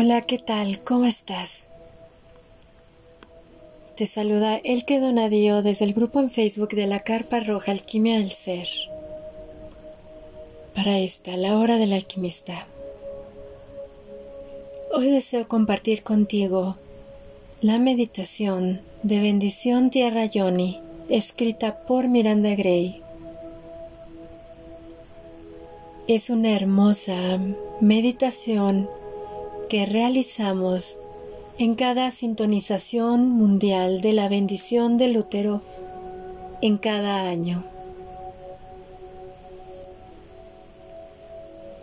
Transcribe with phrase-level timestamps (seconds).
[0.00, 0.78] Hola, ¿qué tal?
[0.84, 1.64] ¿Cómo estás?
[3.96, 8.30] Te saluda Elke Donadío desde el grupo en Facebook de la Carpa Roja Alquimia del
[8.30, 8.68] Ser.
[10.72, 12.68] Para esta, la hora del alquimista.
[14.94, 16.76] Hoy deseo compartir contigo
[17.60, 23.02] la meditación de bendición Tierra Yoni, escrita por Miranda Gray.
[26.06, 27.40] Es una hermosa
[27.80, 28.88] meditación
[29.68, 30.98] que realizamos
[31.58, 35.60] en cada sintonización mundial de la bendición del útero
[36.62, 37.64] en cada año.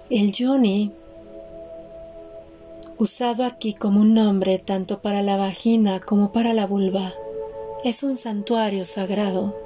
[0.10, 0.92] El yoni,
[2.98, 7.14] usado aquí como un nombre tanto para la vagina como para la vulva,
[7.84, 9.65] es un santuario sagrado.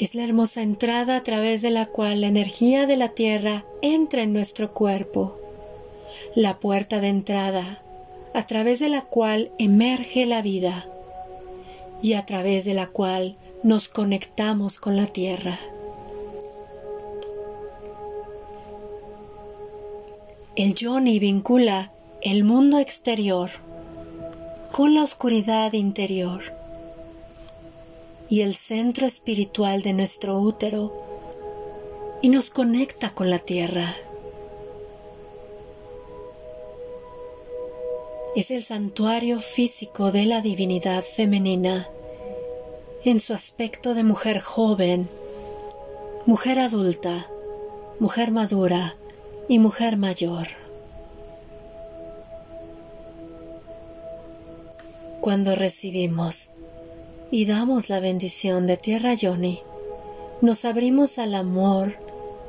[0.00, 4.22] Es la hermosa entrada a través de la cual la energía de la tierra entra
[4.22, 5.38] en nuestro cuerpo.
[6.34, 7.78] La puerta de entrada
[8.34, 10.84] a través de la cual emerge la vida
[12.02, 15.56] y a través de la cual nos conectamos con la tierra.
[20.56, 23.50] El yoni vincula el mundo exterior
[24.72, 26.63] con la oscuridad interior
[28.28, 30.92] y el centro espiritual de nuestro útero
[32.22, 33.96] y nos conecta con la tierra.
[38.34, 41.88] Es el santuario físico de la divinidad femenina
[43.04, 45.08] en su aspecto de mujer joven,
[46.26, 47.28] mujer adulta,
[48.00, 48.94] mujer madura
[49.46, 50.48] y mujer mayor.
[55.20, 56.53] Cuando recibimos
[57.34, 59.60] y damos la bendición de Tierra Yoni,
[60.40, 61.96] nos abrimos al amor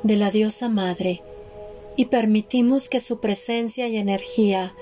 [0.04, 1.22] de la diosa madre
[1.96, 4.76] y permitimos que su presencia y energía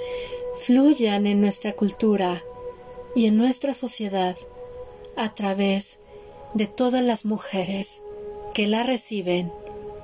[0.56, 2.44] fluyan en nuestra cultura
[3.16, 4.36] y en nuestra sociedad
[5.16, 5.96] a través
[6.52, 8.02] de todas las mujeres
[8.52, 9.50] que la reciben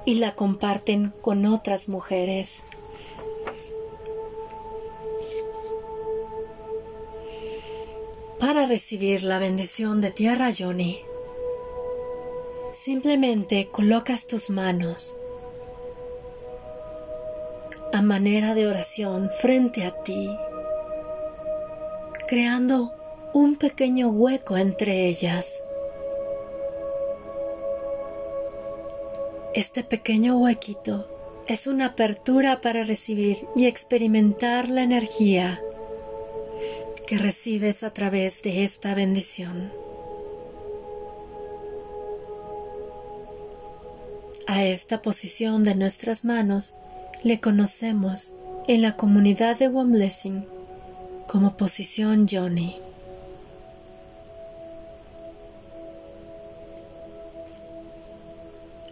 [0.07, 2.63] y la comparten con otras mujeres.
[8.53, 11.01] Para recibir la bendición de Tierra Yoni,
[12.73, 15.17] simplemente colocas tus manos
[17.93, 20.29] a manera de oración frente a ti,
[22.27, 22.93] creando
[23.35, 25.63] un pequeño hueco entre ellas.
[29.55, 31.07] Este pequeño huequito
[31.47, 35.63] es una apertura para recibir y experimentar la energía
[37.11, 39.73] que recibes a través de esta bendición.
[44.47, 46.77] A esta posición de nuestras manos
[47.25, 48.35] le conocemos
[48.69, 50.47] en la comunidad de One Blessing
[51.27, 52.77] como posición Johnny.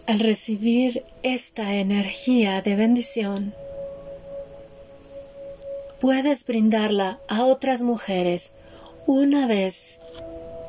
[0.08, 3.54] Al recibir esta energía de bendición,
[6.00, 8.52] puedes brindarla a otras mujeres
[9.06, 9.98] una vez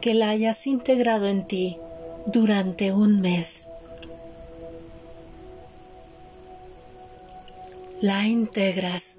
[0.01, 1.77] que la hayas integrado en ti
[2.25, 3.67] durante un mes.
[8.01, 9.17] La integras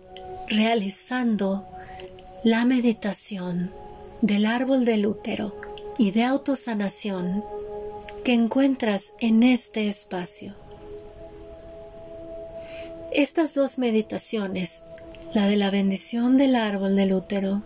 [0.49, 1.67] realizando
[2.43, 3.71] la meditación
[4.23, 5.55] del árbol del útero
[5.99, 7.45] y de autosanación
[8.25, 10.55] que encuentras en este espacio.
[13.13, 14.83] Estas dos meditaciones
[15.35, 17.63] la de la bendición del árbol del útero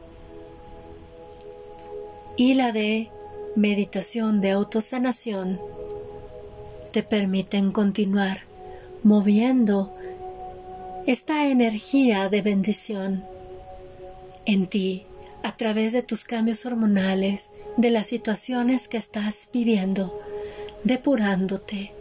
[2.37, 3.09] y la de
[3.57, 5.59] meditación de autosanación
[6.93, 8.43] te permiten continuar
[9.03, 9.95] moviendo
[11.07, 13.25] esta energía de bendición
[14.45, 15.07] en ti
[15.43, 20.19] a través de tus cambios hormonales, de las situaciones que estás viviendo,
[20.85, 21.93] depurándote,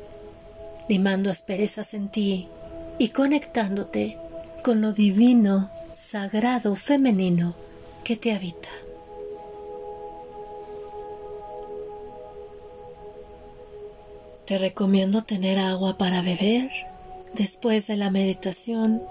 [0.89, 2.47] limando asperezas en ti
[2.99, 4.17] y conectándote
[4.63, 7.53] con lo divino, sagrado, femenino
[8.05, 8.69] que te habita.
[14.45, 16.71] Te recomiendo tener agua para beber
[17.33, 19.03] después de la meditación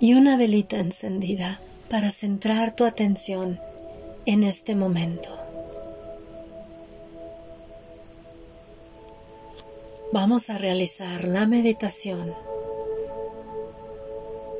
[0.00, 3.60] y una velita encendida para centrar tu atención
[4.26, 5.30] en este momento.
[10.12, 12.45] Vamos a realizar la meditación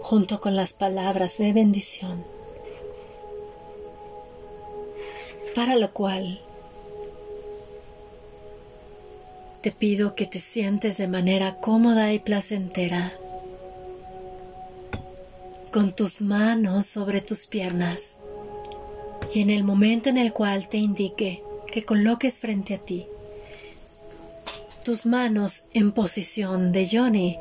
[0.07, 2.23] junto con las palabras de bendición,
[5.57, 6.41] para lo cual
[9.63, 13.13] te pido que te sientes de manera cómoda y placentera
[15.73, 18.19] con tus manos sobre tus piernas
[19.35, 21.43] y en el momento en el cual te indique
[21.73, 23.09] que coloques frente a ti
[24.85, 27.39] tus manos en posición de Johnny,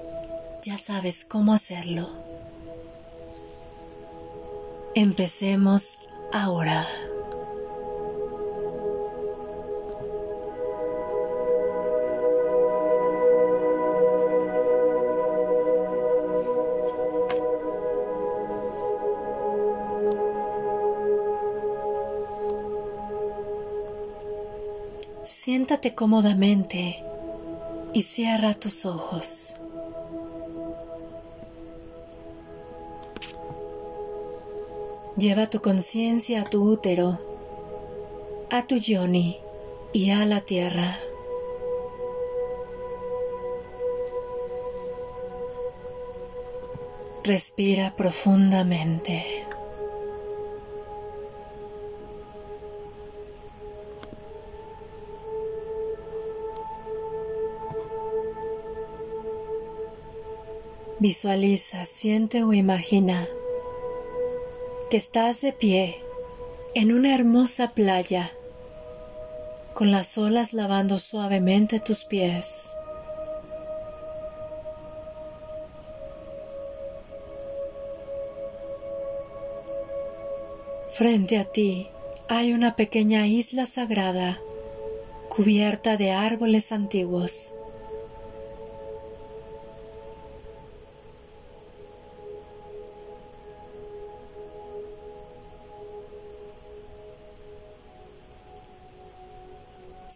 [0.63, 2.24] ya sabes cómo hacerlo.
[4.97, 5.99] Empecemos
[6.31, 6.87] ahora.
[25.25, 27.03] Siéntate cómodamente
[27.93, 29.55] y cierra tus ojos.
[35.17, 37.17] Lleva tu conciencia a tu útero,
[38.49, 39.39] a tu yoni
[39.93, 40.97] y a la tierra.
[47.23, 49.23] Respira profundamente.
[60.99, 63.25] Visualiza, siente o imagina
[64.89, 65.99] que estás de pie
[66.75, 68.31] en una hermosa playa
[69.73, 72.71] con las olas lavando suavemente tus pies.
[80.91, 81.89] Frente a ti
[82.27, 84.39] hay una pequeña isla sagrada
[85.29, 87.55] cubierta de árboles antiguos.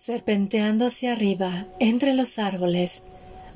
[0.10, 3.04] Serpenteando hacia arriba, entre los árboles,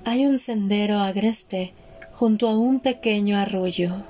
[0.05, 1.73] hay un sendero agreste
[2.11, 4.03] junto a un pequeño arroyo.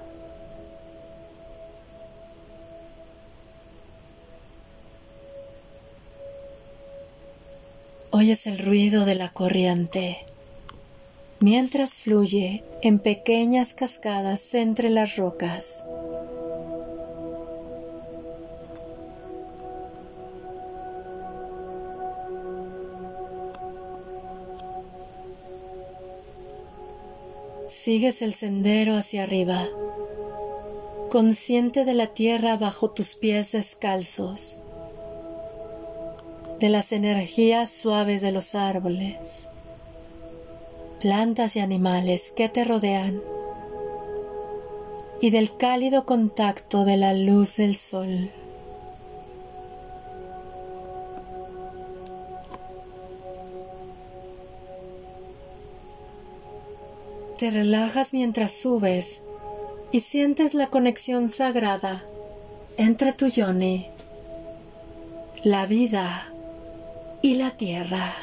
[8.12, 10.18] Oyes el ruido de la corriente
[11.40, 15.86] mientras fluye en pequeñas cascadas entre las rocas.
[27.84, 29.68] Sigues el sendero hacia arriba,
[31.12, 34.62] consciente de la tierra bajo tus pies descalzos,
[36.62, 39.50] de las energías suaves de los árboles,
[41.02, 43.22] plantas y animales que te rodean
[45.20, 48.32] y del cálido contacto de la luz del sol.
[57.44, 59.22] Te relajas mientras subes
[59.92, 62.02] y sientes la conexión sagrada
[62.78, 63.90] entre tu yoni,
[65.44, 66.32] la vida
[67.22, 68.14] y la tierra.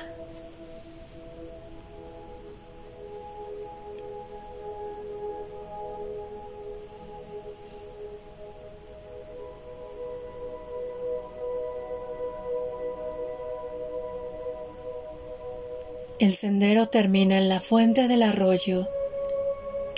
[16.19, 18.89] El sendero termina en la fuente del arroyo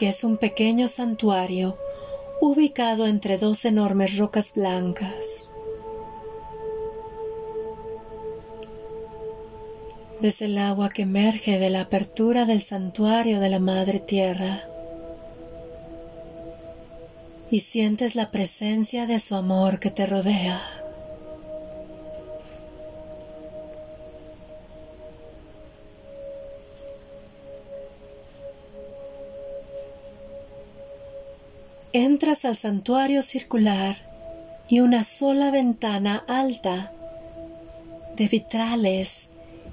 [0.03, 1.79] que es un pequeño santuario
[2.41, 5.53] ubicado entre dos enormes rocas blancas.
[10.21, 14.65] Ves el agua que emerge de la apertura del santuario de la Madre Tierra
[17.53, 20.61] y sientes la presencia de su amor que te rodea.
[31.95, 33.99] Entras al santuario circular
[34.67, 36.91] y una sola ventana alta
[38.17, 39.29] de vitrales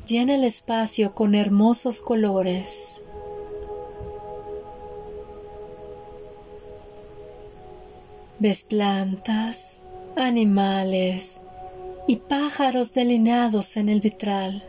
[0.06, 3.02] llena el espacio con hermosos colores.
[8.40, 9.84] Ves plantas,
[10.18, 11.40] animales
[12.06, 14.62] y pájaros delineados en el vitral.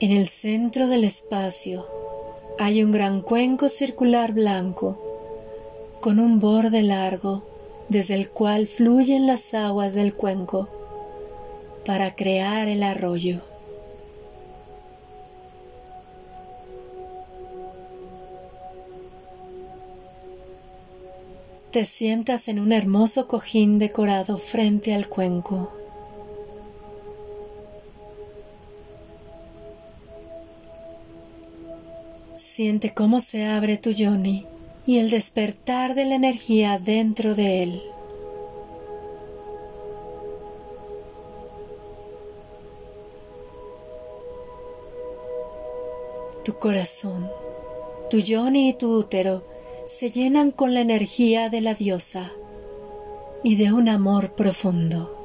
[0.00, 1.84] En el centro del espacio
[2.56, 4.96] hay un gran cuenco circular blanco
[6.00, 7.42] con un borde largo
[7.88, 10.68] desde el cual fluyen las aguas del cuenco
[11.84, 13.40] para crear el arroyo.
[21.72, 25.77] Te sientas en un hermoso cojín decorado frente al cuenco.
[32.58, 34.44] Siente cómo se abre tu yoni
[34.84, 37.80] y el despertar de la energía dentro de él.
[46.44, 47.30] Tu corazón,
[48.10, 49.44] tu yoni y tu útero
[49.86, 52.32] se llenan con la energía de la diosa
[53.44, 55.17] y de un amor profundo.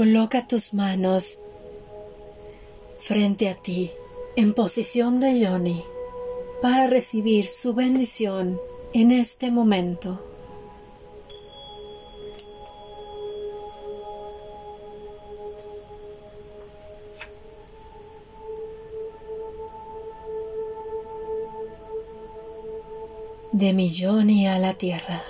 [0.00, 1.40] Coloca tus manos
[2.98, 3.90] frente a ti
[4.34, 5.84] en posición de Johnny
[6.62, 8.58] para recibir su bendición
[8.94, 10.18] en este momento.
[23.52, 25.22] De mi Johnny a la tierra.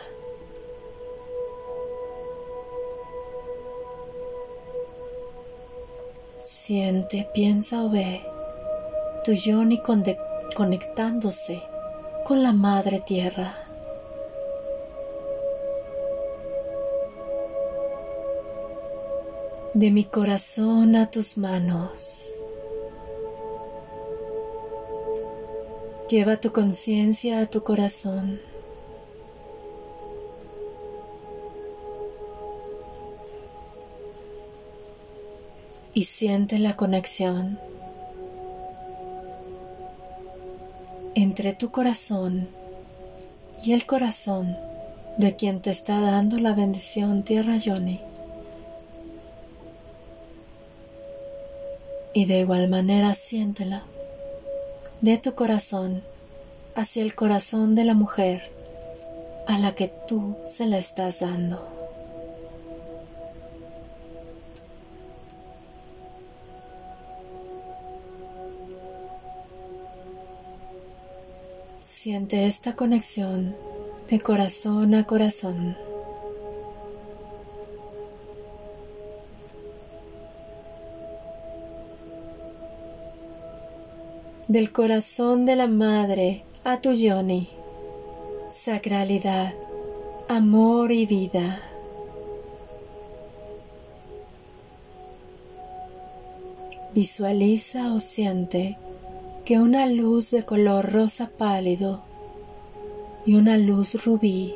[6.71, 8.23] Siente, piensa o ve
[9.25, 9.83] tu yoni
[10.55, 11.61] conectándose
[12.25, 13.57] con la madre tierra.
[19.75, 22.45] De mi corazón a tus manos.
[26.09, 28.50] Lleva tu conciencia a tu corazón.
[35.94, 37.59] Y siente la conexión
[41.14, 42.49] entre tu corazón
[43.64, 44.56] y el corazón
[45.18, 48.00] de quien te está dando la bendición Tierra Yoni.
[52.14, 53.82] Y de igual manera siéntela
[55.00, 56.02] de tu corazón
[56.75, 58.50] hacia el corazón de la mujer
[59.47, 61.80] a la que tú se la estás dando.
[71.92, 73.56] Siente esta conexión
[74.09, 75.76] de corazón a corazón.
[84.47, 87.50] Del corazón de la madre a tu yoni,
[88.50, 89.52] sacralidad,
[90.28, 91.61] amor y vida.
[96.94, 98.78] Visualiza o siente
[99.50, 102.04] que una luz de color rosa pálido
[103.26, 104.54] y una luz rubí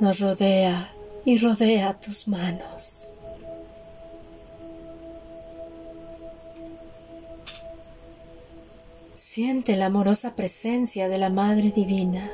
[0.00, 0.92] nos rodea
[1.24, 3.10] y rodea tus manos.
[9.14, 12.30] Siente la amorosa presencia de la Madre Divina.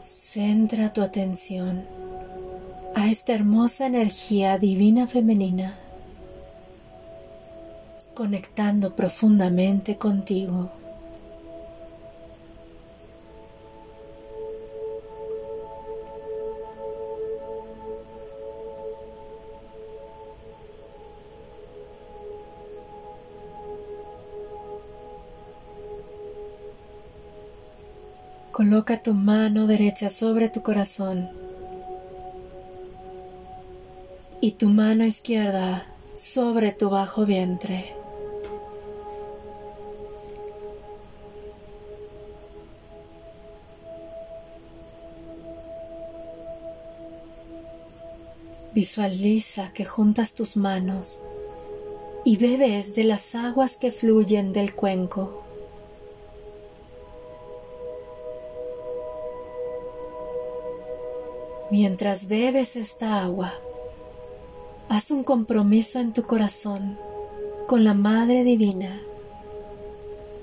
[0.00, 1.95] Centra tu atención
[3.10, 5.74] esta hermosa energía divina femenina,
[8.14, 10.70] conectando profundamente contigo.
[28.52, 31.45] Coloca tu mano derecha sobre tu corazón
[34.46, 35.84] y tu mano izquierda
[36.14, 37.92] sobre tu bajo vientre.
[48.72, 51.18] Visualiza que juntas tus manos
[52.24, 55.42] y bebes de las aguas que fluyen del cuenco.
[61.72, 63.52] Mientras bebes esta agua,
[64.88, 66.96] Haz un compromiso en tu corazón
[67.66, 69.00] con la Madre Divina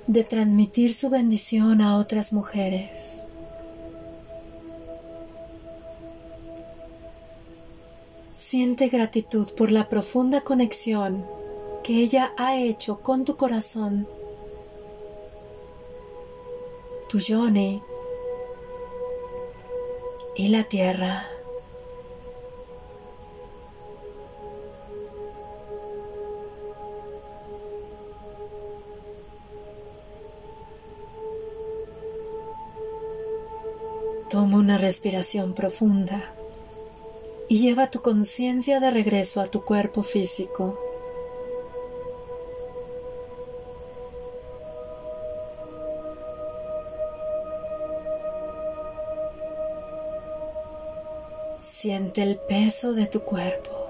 [0.08, 3.22] de transmitir su bendición a otras mujeres.
[8.34, 11.26] Siente gratitud por la profunda conexión
[11.82, 14.08] que ella ha hecho con tu corazón,
[17.08, 17.82] tu yoni
[20.36, 21.33] y la tierra.
[34.34, 36.34] Toma una respiración profunda
[37.48, 40.80] y lleva tu conciencia de regreso a tu cuerpo físico.
[51.60, 53.88] Siente el peso de tu cuerpo.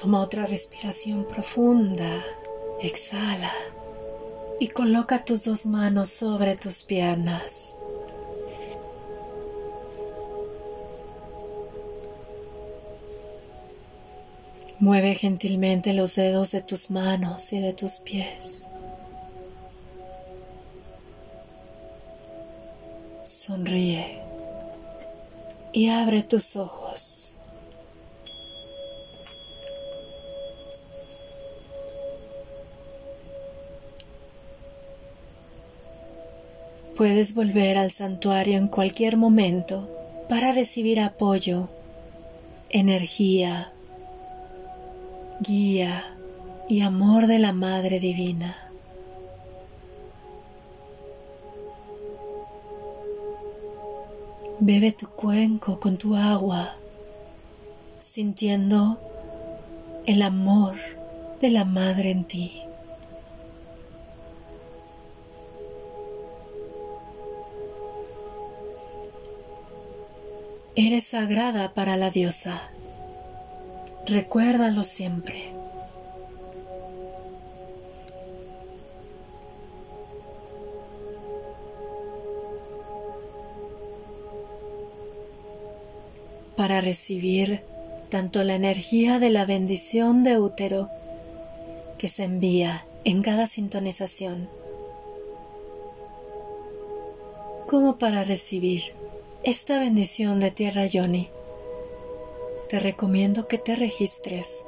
[0.00, 2.24] Toma otra respiración profunda.
[2.80, 3.50] Exhala
[4.58, 7.76] y coloca tus dos manos sobre tus piernas.
[14.78, 18.66] Mueve gentilmente los dedos de tus manos y de tus pies.
[23.24, 24.22] Sonríe
[25.72, 27.25] y abre tus ojos.
[36.96, 39.86] Puedes volver al santuario en cualquier momento
[40.30, 41.68] para recibir apoyo,
[42.70, 43.70] energía,
[45.40, 46.16] guía
[46.70, 48.56] y amor de la Madre Divina.
[54.58, 56.76] Bebe tu cuenco con tu agua,
[57.98, 58.98] sintiendo
[60.06, 60.76] el amor
[61.42, 62.65] de la Madre en ti.
[70.78, 72.60] Eres sagrada para la diosa.
[74.06, 75.42] Recuérdalo siempre.
[86.56, 87.62] Para recibir
[88.10, 90.90] tanto la energía de la bendición de útero
[91.96, 94.50] que se envía en cada sintonización,
[97.66, 98.95] como para recibir
[99.46, 101.30] esta bendición de Tierra Yoni,
[102.68, 104.64] te recomiendo que te registres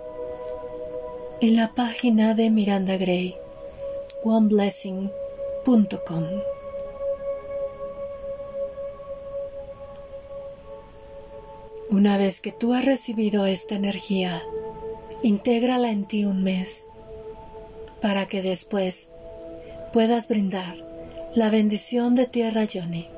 [1.41, 3.35] en la página de Miranda Gray,
[4.23, 6.25] oneblessing.com.
[11.91, 14.45] Una vez que tú has recibido esta energía,
[15.25, 16.87] intégrala en ti un mes
[18.01, 19.09] para que después
[19.93, 20.77] puedas brindar
[21.35, 23.18] la bendición de Tierra Yoni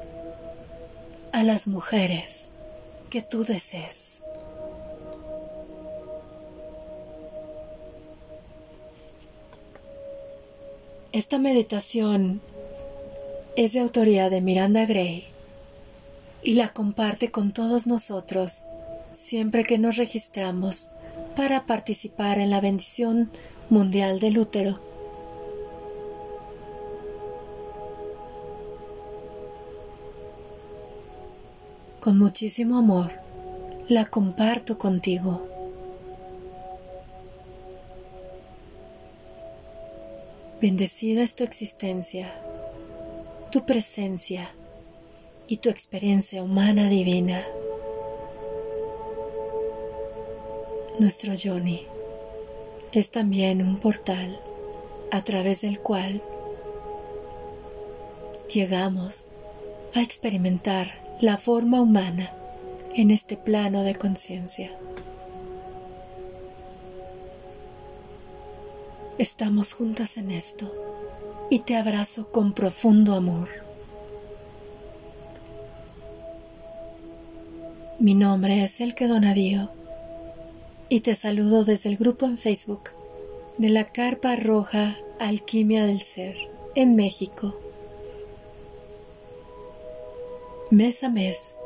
[1.32, 2.50] a las mujeres
[3.10, 4.22] que tú desees.
[11.12, 12.40] Esta meditación
[13.56, 15.26] es de autoría de Miranda Gray
[16.42, 18.64] y la comparte con todos nosotros
[19.12, 20.92] siempre que nos registramos
[21.36, 23.30] para participar en la bendición
[23.68, 24.89] mundial del útero
[32.00, 33.12] con muchísimo amor,
[33.88, 35.46] la comparto contigo.
[40.62, 42.32] Bendecida es tu existencia,
[43.52, 44.50] tu presencia
[45.46, 47.42] y tu experiencia humana divina.
[50.98, 51.86] Nuestro Yoni
[52.92, 54.40] es también un portal
[55.10, 56.22] a través del cual
[58.52, 59.26] llegamos
[59.94, 62.32] a experimentar la forma humana
[62.94, 64.70] en este plano de conciencia.
[69.18, 70.72] Estamos juntas en esto
[71.50, 73.50] y te abrazo con profundo amor.
[77.98, 79.70] Mi nombre es Elke Donadío
[80.88, 82.92] y te saludo desde el grupo en Facebook
[83.58, 86.36] de la Carpa Roja Alquimia del Ser
[86.74, 87.54] en México
[90.70, 91.56] mes a mes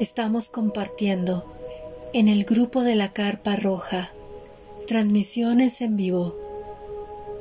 [0.00, 1.44] estamos compartiendo
[2.14, 4.10] en el grupo de la Carpa Roja
[4.86, 6.34] transmisiones en vivo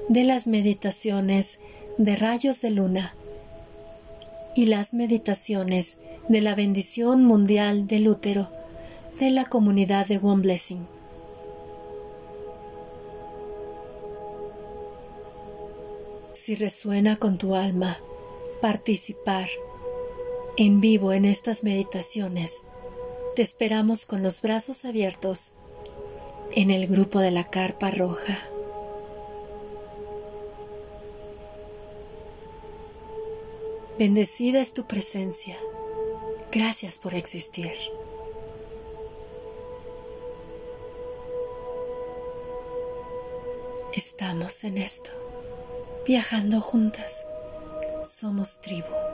[0.09, 1.59] de las meditaciones
[1.97, 3.15] de rayos de luna
[4.55, 8.49] y las meditaciones de la bendición mundial del útero
[9.21, 10.85] de la comunidad de One Blessing.
[16.33, 17.97] Si resuena con tu alma
[18.61, 19.47] participar
[20.57, 22.63] en vivo en estas meditaciones.
[23.35, 25.53] Te esperamos con los brazos abiertos
[26.55, 28.39] en el grupo de la carpa roja.
[33.99, 35.57] Bendecida es tu presencia.
[36.51, 37.73] Gracias por existir.
[43.93, 45.11] Estamos en esto,
[46.05, 47.25] viajando juntas.
[48.03, 49.06] Somos tribu.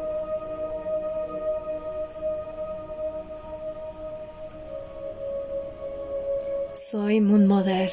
[6.73, 7.91] Soy Moon Mother,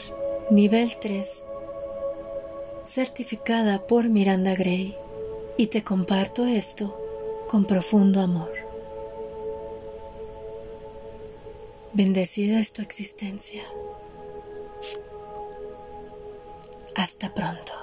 [0.50, 1.44] nivel 3,
[2.86, 4.96] certificada por Miranda Gray
[5.58, 6.98] y te comparto esto
[7.50, 8.50] con profundo amor.
[11.92, 13.62] Bendecida es tu existencia.
[16.96, 17.79] Hasta pronto.